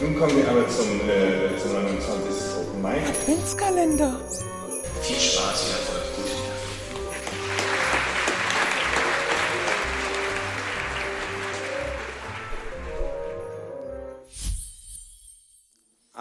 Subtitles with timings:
[0.00, 2.56] Nun kommen wir aber zum, äh, zum 29.
[2.56, 3.00] Open Mai.
[3.06, 4.20] Adventskalender.
[5.02, 6.04] Viel Spaß, viel Erfolg.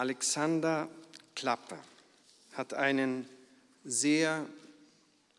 [0.03, 0.89] Alexander
[1.33, 1.77] Klappe
[2.53, 3.29] hat einen
[3.85, 4.45] sehr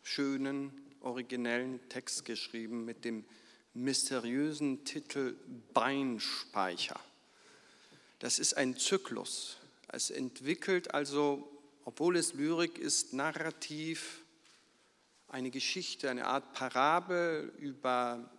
[0.01, 3.25] schönen, originellen Text geschrieben mit dem
[3.75, 5.35] mysteriösen Titel
[5.73, 6.99] Beinspeicher.
[8.19, 9.57] Das ist ein Zyklus.
[9.87, 11.47] Es entwickelt also,
[11.83, 14.23] obwohl es Lyrik ist, narrativ
[15.27, 18.31] eine Geschichte, eine Art Parabel über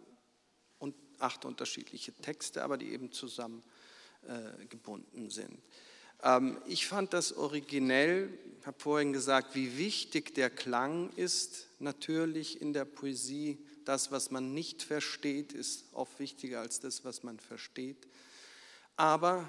[1.18, 3.62] acht unterschiedliche Texte, aber die eben zusammen
[4.26, 5.60] äh, sind.
[6.22, 12.60] Ähm, ich fand das originell, ich habe vorhin gesagt, wie wichtig der Klang ist, natürlich
[12.60, 13.58] in der Poesie.
[13.84, 18.08] Das, was man nicht versteht, ist oft wichtiger als das, was man versteht.
[18.96, 19.48] Aber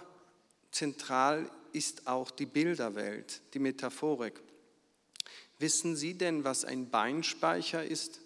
[0.72, 4.42] zentral ist auch die Bilderwelt, die Metaphorik.
[5.60, 8.20] Wissen Sie denn, was ein Beinspeicher ist?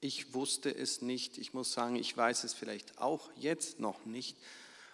[0.00, 1.38] Ich wusste es nicht.
[1.38, 4.36] Ich muss sagen, ich weiß es vielleicht auch jetzt noch nicht.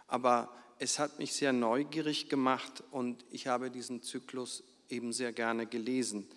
[0.06, 5.66] Aber es hat mich sehr neugierig gemacht und ich habe diesen Zyklus eben sehr gerne
[5.66, 6.28] gelesen.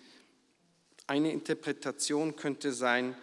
[1.06, 3.14] Eine Interpretation könnte sein,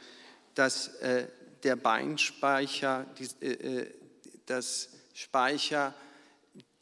[0.54, 1.28] dass äh,
[1.64, 3.94] der Beinspeicher, die, äh, äh,
[4.46, 5.94] das Speicher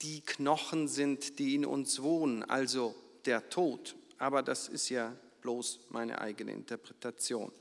[0.01, 2.95] die Knochen sind, die in uns wohnen, also
[3.25, 3.95] der Tod.
[4.17, 7.51] Aber das ist ja bloß meine eigene Interpretation.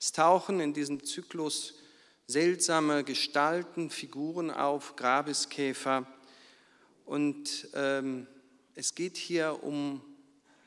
[0.00, 1.74] Es tauchen in diesem Zyklus
[2.26, 6.06] seltsame Gestalten, Figuren auf, Grabeskäfer.
[7.04, 8.26] Und ähm,
[8.74, 10.00] es geht hier um,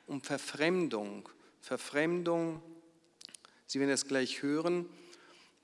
[0.07, 1.29] um Verfremdung.
[1.61, 2.61] Verfremdung,
[3.67, 4.89] Sie werden es gleich hören,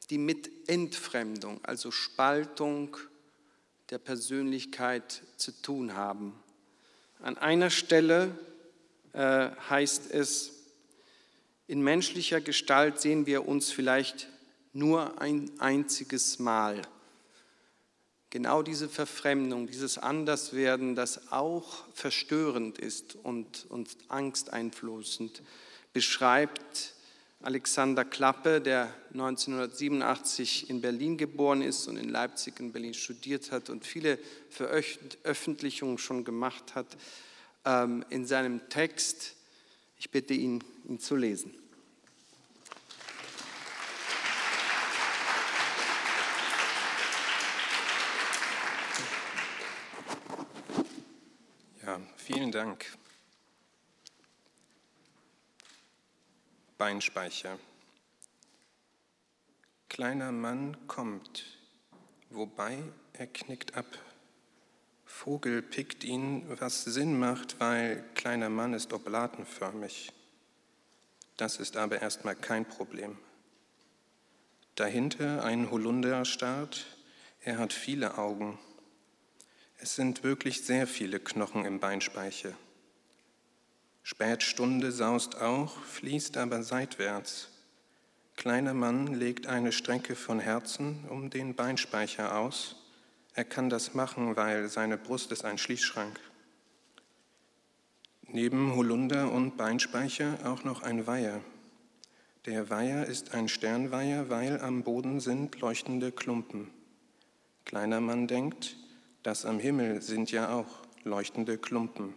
[0.09, 2.97] die mit Entfremdung, also Spaltung
[3.89, 6.33] der Persönlichkeit zu tun haben.
[7.19, 8.37] An einer Stelle
[9.13, 10.51] äh, heißt es,
[11.67, 14.27] in menschlicher Gestalt sehen wir uns vielleicht
[14.73, 16.81] nur ein einziges Mal.
[18.29, 25.41] Genau diese Verfremdung, dieses Anderswerden, das auch verstörend ist und, und angsteinflößend,
[25.93, 26.94] beschreibt
[27.45, 33.69] Alexander Klappe, der 1987 in Berlin geboren ist und in Leipzig und Berlin studiert hat
[33.69, 34.17] und viele
[34.49, 36.97] Veröffentlichungen schon gemacht hat,
[37.63, 39.35] ähm, in seinem Text.
[39.99, 41.53] Ich bitte ihn, ihn zu lesen.
[51.85, 52.87] Ja, vielen Dank.
[56.85, 57.57] Beinspeicher.
[59.89, 61.57] Kleiner Mann kommt,
[62.29, 62.77] wobei
[63.13, 63.87] er knickt ab.
[65.03, 70.13] Vogel pickt ihn, was Sinn macht, weil kleiner Mann ist oblatenförmig.
[71.37, 73.17] Das ist aber erstmal kein Problem.
[74.75, 76.85] Dahinter ein Holunderstart,
[77.41, 78.59] er hat viele Augen.
[79.79, 82.55] Es sind wirklich sehr viele Knochen im Beinspeicher.
[84.07, 87.49] Spätstunde saust auch, fließt aber seitwärts.
[88.35, 92.75] Kleiner Mann legt eine Strecke von Herzen um den Beinspeicher aus.
[93.33, 96.19] Er kann das machen, weil seine Brust ist ein Schließschrank.
[98.27, 101.41] Neben Holunder und Beinspeicher auch noch ein Weiher.
[102.45, 106.69] Der Weiher ist ein Sternweiher, weil am Boden sind leuchtende Klumpen.
[107.65, 108.77] Kleiner Mann denkt,
[109.23, 110.67] das am Himmel sind ja auch
[111.03, 112.13] leuchtende Klumpen.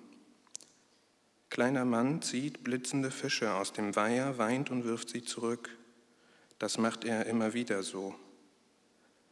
[1.51, 5.71] Kleiner Mann zieht blitzende Fische aus dem Weiher, weint und wirft sie zurück.
[6.59, 8.15] Das macht er immer wieder so.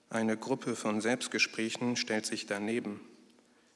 [0.08, 3.00] Eine Gruppe von Selbstgesprächen stellt sich daneben.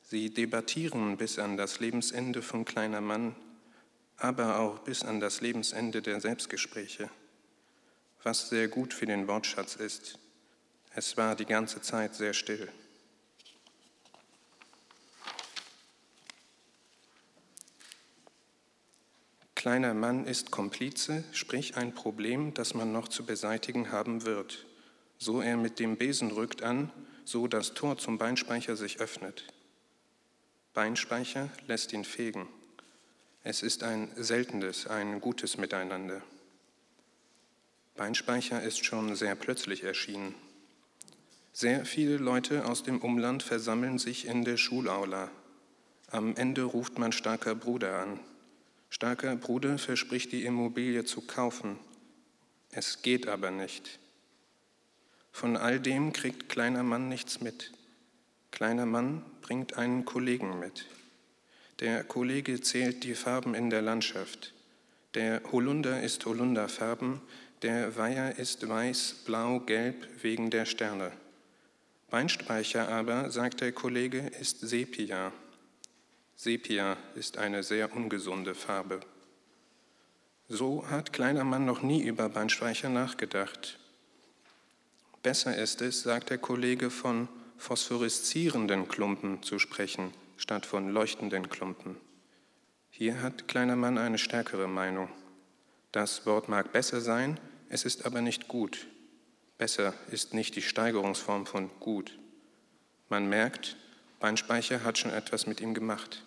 [0.02, 3.36] Sie debattieren bis an das Lebensende von kleiner Mann,
[4.16, 7.10] aber auch bis an das Lebensende der Selbstgespräche,
[8.22, 10.18] was sehr gut für den Wortschatz ist.
[10.94, 12.68] Es war die ganze Zeit sehr still.
[19.60, 24.64] Kleiner Mann ist Komplize, sprich ein Problem, das man noch zu beseitigen haben wird.
[25.18, 26.90] So er mit dem Besen rückt an,
[27.26, 29.44] so das Tor zum Beinspeicher sich öffnet.
[30.72, 32.48] Beinspeicher lässt ihn fegen.
[33.44, 36.22] Es ist ein seltenes, ein gutes Miteinander.
[37.96, 40.34] Beinspeicher ist schon sehr plötzlich erschienen.
[41.52, 45.30] Sehr viele Leute aus dem Umland versammeln sich in der Schulaula.
[46.10, 48.20] Am Ende ruft man starker Bruder an.
[48.90, 51.78] Starker Bruder verspricht die Immobilie zu kaufen.
[52.72, 54.00] Es geht aber nicht.
[55.32, 57.72] Von all dem kriegt kleiner Mann nichts mit.
[58.50, 60.86] Kleiner Mann bringt einen Kollegen mit.
[61.78, 64.52] Der Kollege zählt die Farben in der Landschaft.
[65.14, 67.20] Der Holunder ist Holunderfarben,
[67.62, 71.12] der Weiher ist weiß, blau, gelb wegen der Sterne.
[72.10, 75.32] Weinspeicher aber, sagt der Kollege, ist Sepia.
[76.42, 79.00] Sepia ist eine sehr ungesunde Farbe.
[80.48, 83.78] So hat kleiner Mann noch nie über Weinspeicher nachgedacht.
[85.22, 87.28] Besser ist es, sagt der Kollege, von
[87.58, 91.96] phosphoreszierenden Klumpen zu sprechen, statt von leuchtenden Klumpen.
[92.88, 95.10] Hier hat kleiner Mann eine stärkere Meinung.
[95.92, 97.38] Das Wort mag besser sein,
[97.68, 98.86] es ist aber nicht gut.
[99.58, 102.18] Besser ist nicht die Steigerungsform von gut.
[103.10, 103.76] Man merkt,
[104.20, 106.24] Weinspeicher hat schon etwas mit ihm gemacht.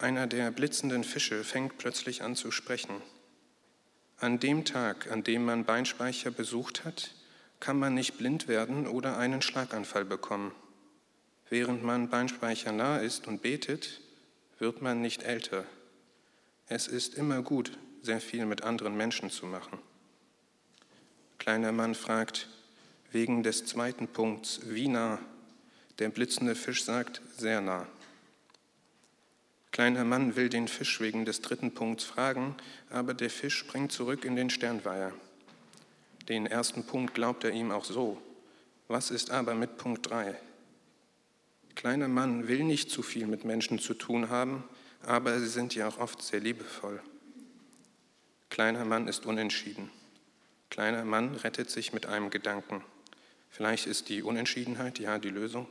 [0.00, 3.02] Einer der blitzenden Fische fängt plötzlich an zu sprechen.
[4.16, 7.14] An dem Tag, an dem man Beinspeicher besucht hat,
[7.60, 10.52] kann man nicht blind werden oder einen Schlaganfall bekommen.
[11.50, 14.00] Während man Beinspeicher nahe ist und betet,
[14.58, 15.66] wird man nicht älter.
[16.66, 19.78] Es ist immer gut, sehr viel mit anderen Menschen zu machen.
[21.38, 22.48] Kleiner Mann fragt,
[23.12, 25.18] wegen des zweiten Punkts, wie nah?
[25.98, 27.86] Der blitzende Fisch sagt, sehr nah.
[29.72, 32.56] Kleiner Mann will den Fisch wegen des dritten Punkts fragen,
[32.90, 35.12] aber der Fisch springt zurück in den Sternweiher.
[36.28, 38.20] Den ersten Punkt glaubt er ihm auch so.
[38.88, 40.34] Was ist aber mit Punkt 3?
[41.76, 44.64] Kleiner Mann will nicht zu viel mit Menschen zu tun haben,
[45.02, 47.00] aber sie sind ja auch oft sehr liebevoll.
[48.50, 49.90] Kleiner Mann ist unentschieden.
[50.68, 52.84] Kleiner Mann rettet sich mit einem Gedanken.
[53.48, 55.66] Vielleicht ist die Unentschiedenheit ja die Lösung.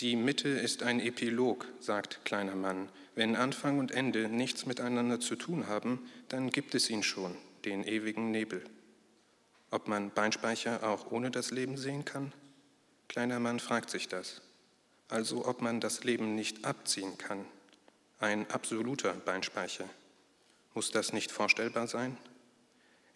[0.00, 2.88] Die Mitte ist ein Epilog, sagt kleiner Mann.
[3.14, 7.36] Wenn Anfang und Ende nichts miteinander zu tun haben, dann gibt es ihn schon,
[7.66, 8.64] den ewigen Nebel.
[9.70, 12.32] Ob man Beinspeicher auch ohne das Leben sehen kann?
[13.08, 14.40] Kleiner Mann fragt sich das.
[15.08, 17.44] Also ob man das Leben nicht abziehen kann.
[18.20, 19.88] Ein absoluter Beinspeicher.
[20.72, 22.16] Muss das nicht vorstellbar sein?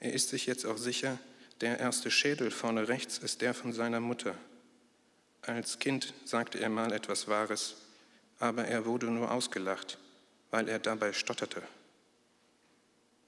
[0.00, 1.18] Er ist sich jetzt auch sicher,
[1.62, 4.36] der erste Schädel vorne rechts ist der von seiner Mutter.
[5.46, 7.76] Als Kind sagte er mal etwas Wahres,
[8.38, 9.98] aber er wurde nur ausgelacht,
[10.50, 11.62] weil er dabei stotterte.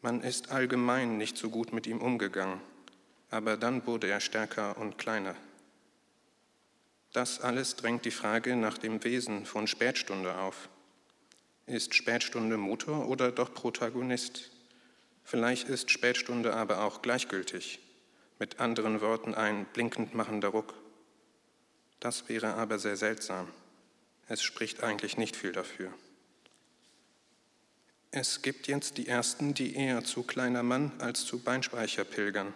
[0.00, 2.60] Man ist allgemein nicht so gut mit ihm umgegangen,
[3.30, 5.36] aber dann wurde er stärker und kleiner.
[7.12, 10.70] Das alles drängt die Frage nach dem Wesen von Spätstunde auf.
[11.66, 14.50] Ist Spätstunde Motor oder doch Protagonist?
[15.22, 17.78] Vielleicht ist Spätstunde aber auch gleichgültig,
[18.38, 20.74] mit anderen Worten ein blinkend machender Ruck.
[22.00, 23.48] Das wäre aber sehr seltsam.
[24.28, 25.92] Es spricht eigentlich nicht viel dafür.
[28.10, 32.54] Es gibt jetzt die Ersten, die eher zu kleiner Mann als zu Beinspeicher pilgern.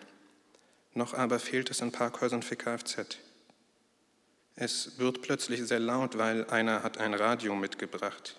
[0.95, 3.19] Noch aber fehlt es in Parkhäusern für Kfz.
[4.57, 8.37] Es wird plötzlich sehr laut, weil einer hat ein Radio mitgebracht.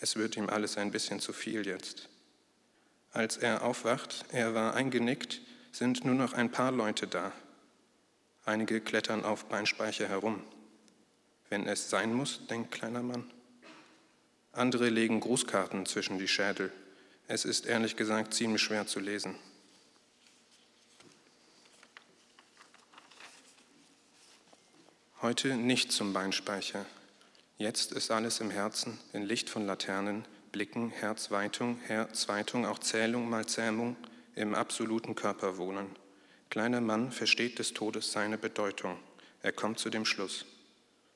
[0.00, 2.08] Es wird ihm alles ein bisschen zu viel jetzt.
[3.12, 5.40] Als er aufwacht, er war eingenickt,
[5.72, 7.32] sind nur noch ein paar Leute da.
[8.44, 10.42] Einige klettern auf Beinspeicher herum.
[11.48, 13.30] Wenn es sein muss, denkt kleiner Mann.
[14.52, 16.72] Andere legen Grußkarten zwischen die Schädel.
[17.28, 19.36] Es ist ehrlich gesagt ziemlich schwer zu lesen.
[25.22, 26.86] Heute nicht zum Beinspeicher.
[27.58, 33.44] Jetzt ist alles im Herzen, in Licht von Laternen, Blicken, Herzweitung, Herzweitung, auch Zählung mal
[33.44, 33.96] Zähmung,
[34.34, 35.94] im absoluten Körper wohnen.
[36.50, 38.98] Kleiner Mann versteht des Todes seine Bedeutung.
[39.40, 40.46] Er kommt zu dem Schluss.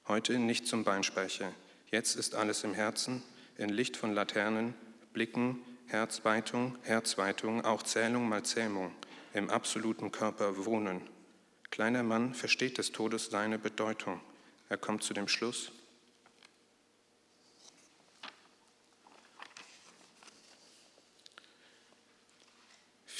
[0.06, 1.52] Heute nicht zum Beinspeicher.
[1.90, 3.20] Jetzt ist alles im Herzen,
[3.58, 4.74] in Licht von Laternen,
[5.12, 8.92] Blicken, Herzweitung, Herzweitung, auch Zählung mal Zähmung,
[9.32, 11.00] im absoluten Körper wohnen.
[11.72, 14.20] Kleiner Mann versteht des Todes seine Bedeutung.
[14.68, 15.72] Er kommt zu dem Schluss,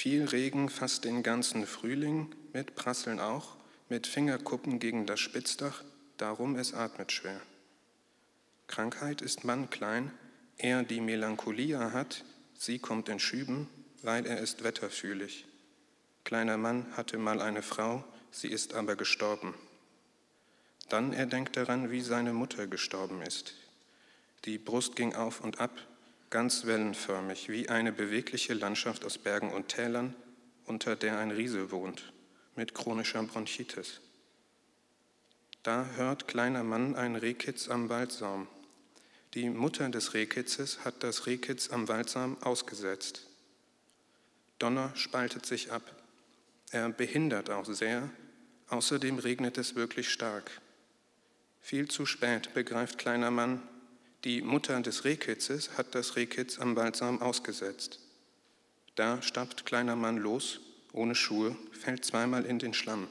[0.05, 3.55] Viel Regen fast den ganzen Frühling, mit Prasseln auch,
[3.89, 5.83] mit Fingerkuppen gegen das Spitzdach,
[6.17, 7.41] darum es atmet schwer.
[8.67, 10.11] Krankheit ist Mann klein,
[10.59, 13.67] er die Melancholia hat, sie kommt in Schüben,
[14.03, 15.47] weil er ist wetterfühlig.
[16.23, 19.55] Kleiner Mann hatte mal eine Frau, sie ist aber gestorben.
[20.87, 23.55] Dann er denkt daran, wie seine Mutter gestorben ist.
[24.45, 25.75] Die Brust ging auf und ab,
[26.29, 30.15] ganz wellenförmig, wie eine bewegliche Landschaft aus Bergen und Tälern,
[30.65, 32.13] unter der ein Riese wohnt,
[32.55, 33.23] mit chronischer
[39.33, 43.27] Die Mutter des Rehkitzes hat das Rehkitz am Waldsaum ausgesetzt.
[44.59, 45.83] Donner spaltet sich ab.
[46.71, 48.09] Er behindert auch sehr.
[48.69, 50.61] Außerdem regnet es wirklich stark.
[51.61, 53.61] Viel zu spät begreift kleiner Mann,
[54.25, 57.99] die Mutter des Rehkitzes hat das Rehkitz am Waldsaum ausgesetzt.
[58.95, 60.61] Da stappt kleiner Mann los,
[60.93, 63.07] ohne Schuhe, fällt zweimal in den Schlamm.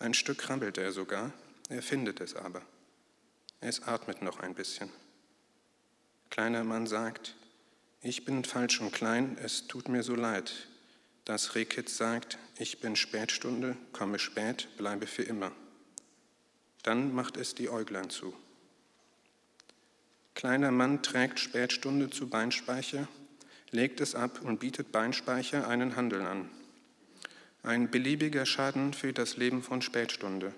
[0.00, 1.32] Ein Stück krabbelt er sogar,
[1.68, 2.62] er findet es aber.
[3.60, 4.90] Es atmet noch ein bisschen.
[6.28, 7.36] Kleiner Mann sagt,
[8.00, 10.66] ich bin falsch und klein, es tut mir so leid.
[11.24, 15.52] Das Rehkitz sagt, ich bin Spätstunde, komme spät, bleibe für immer.
[16.82, 18.34] Dann macht es die Äuglein zu.
[20.42, 23.06] Kleiner Mann trägt Spätstunde zu Beinspeicher,
[23.70, 26.50] legt es ab und bietet Beinspeicher einen Handel an.
[27.62, 30.52] Ein beliebiger Schaden für das Leben von Spätstunde.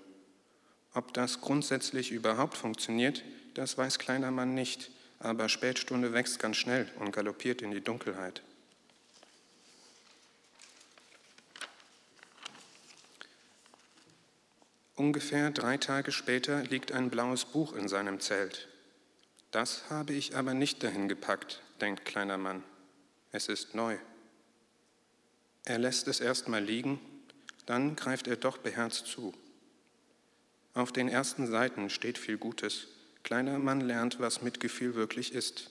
[0.95, 3.23] Ob das grundsätzlich überhaupt funktioniert,
[3.53, 4.89] das weiß kleiner Mann nicht
[5.19, 8.41] aber Spätstunde wächst ganz schnell und galoppiert in die Dunkelheit.
[14.95, 18.67] Ungefähr drei Tage später liegt ein blaues Buch in seinem Zelt.
[19.55, 22.61] Das habe ich aber nicht dahin gepackt, denkt kleiner Mann.
[23.31, 23.97] Es ist neu.
[25.63, 26.99] Er lässt es erstmal liegen,
[27.65, 29.33] dann greift er doch beherzt zu.
[30.73, 32.87] Auf den ersten Seiten steht viel Gutes.
[33.23, 35.69] Kleiner Mann lernt, was Mitgefühl wirklich ist.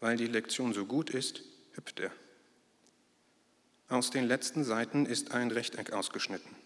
[0.00, 1.42] Weil die Lektion so gut ist,
[1.74, 2.10] hüpft er.
[3.88, 6.56] Aus den letzten Seiten ist ein Rechteck ausgeschnitten.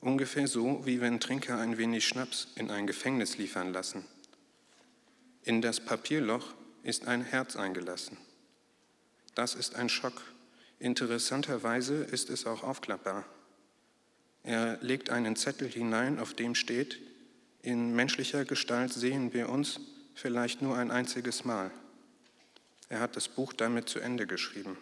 [0.00, 4.04] Ungefähr so, wie wenn Trinker ein wenig Schnaps in ein Gefängnis liefern lassen.
[5.44, 8.16] In das Papierloch ist ein Herz eingelassen.
[9.34, 10.22] Das ist ein Schock.
[10.78, 13.24] Interessanterweise ist es auch aufklappbar.
[14.44, 17.00] Er legt einen Zettel hinein, auf dem steht,
[17.62, 19.80] in menschlicher Gestalt sehen wir uns
[20.14, 21.70] vielleicht nur ein einziges Mal.
[22.88, 24.76] Er hat das Buch damit zu Ende geschrieben.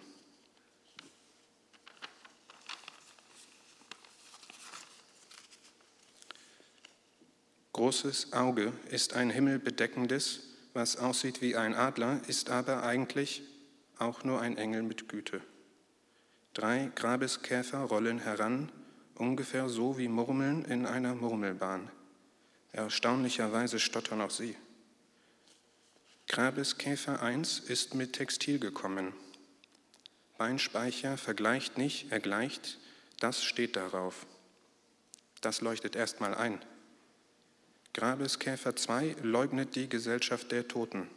[7.73, 13.43] Großes Auge ist ein himmelbedeckendes, was aussieht wie ein Adler, ist aber eigentlich
[13.99, 15.41] auch nur ein Engel mit Güte.
[16.55, 18.73] Drei Grabeskäfer rollen heran,
[19.15, 21.91] ungefähr so wie Murmeln in einer Murmelbahn.
[22.73, 24.57] Erstaunlicherweise stottern auch sie.
[26.29, 29.13] Grabeskäfer 1 ist mit Textil gekommen.
[30.39, 32.79] Beinspeicher vergleicht nicht, er gleicht,
[33.19, 34.27] das steht darauf.
[35.41, 36.61] Das leuchtet erstmal ein.
[37.93, 41.09] Grabeskäfer 2 leugnet die Gesellschaft der Toten.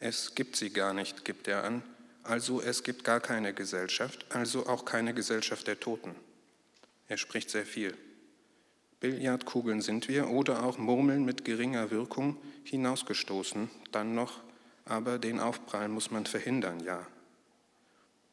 [0.00, 1.82] Es gibt sie gar nicht, gibt er an.
[2.22, 6.14] Also es gibt gar keine Gesellschaft, also auch keine Gesellschaft der Toten.
[7.06, 7.94] Er spricht sehr viel.
[9.00, 14.40] Billardkugeln sind wir oder auch Murmeln mit geringer Wirkung hinausgestoßen, dann noch,
[14.86, 17.06] aber den Aufprall muss man verhindern, ja.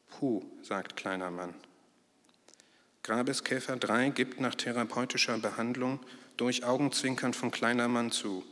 [0.10, 1.54] Puh, sagt kleiner Mann.
[3.04, 6.00] Grabeskäfer 3 gibt nach therapeutischer Behandlung
[6.38, 8.44] durch Augenzwinkern von kleiner Mann zu.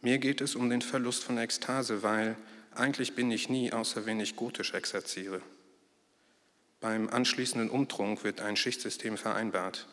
[0.00, 2.36] Mir geht es um den Verlust von Ekstase, weil
[2.74, 5.42] eigentlich bin ich nie, außer wenn ich gotisch exerziere.
[6.80, 9.86] Beim anschließenden Umtrunk wird ein Schichtsystem vereinbart.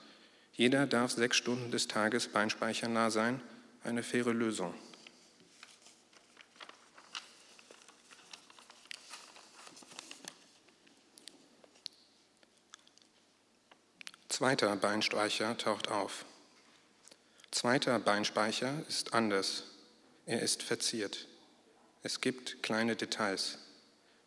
[0.54, 3.42] Jeder darf sechs Stunden des Tages beinspeichernah sein,
[3.84, 4.74] eine faire Lösung.
[14.30, 16.24] Zweiter Beinspeicher taucht auf.
[17.58, 19.64] Zweiter Beinspeicher ist anders.
[20.28, 21.28] Er ist verziert.
[22.04, 23.58] Es gibt kleine Details.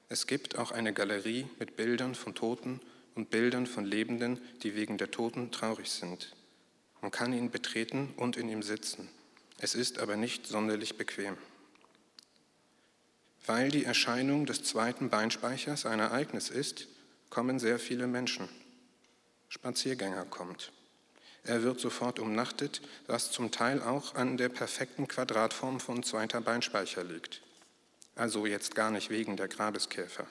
[0.08, 2.80] Es gibt auch eine Galerie mit Bildern von Toten
[3.14, 6.34] und Bildern von Lebenden, die wegen der Toten traurig sind.
[7.02, 9.08] Man kann ihn betreten und in ihm sitzen.
[9.58, 11.38] Es ist aber nicht sonderlich bequem.
[13.46, 16.88] Weil die Erscheinung des zweiten Beinspeichers ein Ereignis ist,
[17.28, 18.48] kommen sehr viele Menschen.
[19.50, 20.72] Spaziergänger kommt.
[21.44, 27.02] Er wird sofort umnachtet, was zum Teil auch an der perfekten Quadratform von zweiter Beinspeicher
[27.02, 27.42] liegt.
[28.14, 30.26] Also jetzt gar nicht wegen der Grabeskäfer.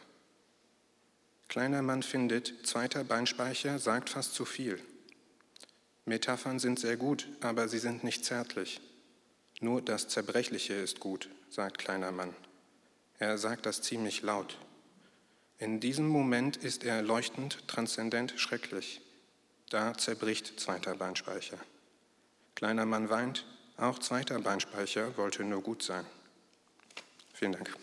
[1.48, 4.80] Kleiner Mann findet, zweiter Beinspeicher sagt fast zu viel.
[6.06, 8.82] Metaphern sind sehr gut, aber sie sind nicht zärtlich.
[9.60, 12.36] Nur das Zerbrechliche ist gut, sagt kleiner Mann.
[13.18, 14.58] Er sagt das ziemlich laut.
[15.58, 19.02] In diesem Moment ist er leuchtend, transzendent, schrecklich.
[19.70, 21.58] Da zerbricht zweiter Beinspeicher.
[22.56, 23.46] Kleiner Mann weint,
[23.78, 26.06] auch zweiter Beinspeicher wollte nur gut sein.
[27.34, 27.76] Vielen Dank.